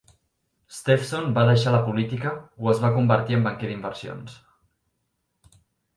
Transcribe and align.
Stevenson 0.77 1.35
va 1.35 1.43
deixar 1.49 1.73
la 1.75 1.83
política 1.91 2.33
o 2.65 2.71
es 2.73 2.81
va 2.87 2.93
convertir 2.97 3.39
en 3.41 3.47
banquer 3.49 3.69
d"inversions. 3.73 4.43